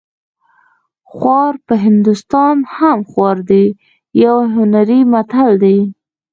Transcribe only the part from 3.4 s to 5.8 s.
دی یو هنري متل دی